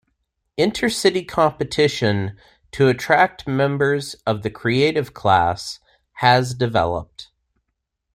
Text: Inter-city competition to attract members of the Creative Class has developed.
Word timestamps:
Inter-city 0.57 1.23
competition 1.23 2.35
to 2.71 2.87
attract 2.87 3.45
members 3.47 4.15
of 4.25 4.41
the 4.41 4.49
Creative 4.49 5.13
Class 5.13 5.79
has 6.13 6.55
developed. 6.55 7.29